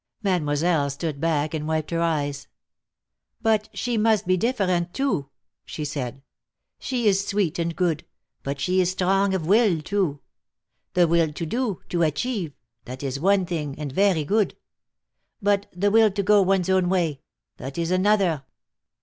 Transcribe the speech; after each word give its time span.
Mademoiselle 0.23 0.89
stood 0.89 1.21
back 1.21 1.53
and 1.53 1.67
wiped 1.67 1.91
her 1.91 2.01
eyes. 2.01 2.47
"But 3.39 3.69
she 3.71 3.99
must 3.99 4.25
be 4.25 4.35
different, 4.35 4.95
too," 4.95 5.29
she 5.63 5.85
said. 5.85 6.23
"She 6.79 7.07
is 7.07 7.27
sweet 7.27 7.59
and 7.59 7.75
good, 7.75 8.03
but 8.41 8.59
she 8.59 8.81
is 8.81 8.89
strong 8.89 9.35
of 9.35 9.45
will, 9.45 9.79
too. 9.79 10.21
The 10.95 11.07
will 11.07 11.31
to 11.33 11.45
do, 11.45 11.81
to 11.89 12.01
achieve, 12.01 12.53
that 12.85 13.03
is 13.03 13.19
one 13.19 13.45
thing, 13.45 13.77
and 13.77 13.91
very 13.91 14.23
good. 14.25 14.57
But 15.39 15.67
the 15.71 15.91
will 15.91 16.09
to 16.09 16.23
go 16.23 16.41
one's 16.41 16.67
own 16.71 16.89
way, 16.89 17.21
that 17.57 17.77
is 17.77 17.91
another." 17.91 18.43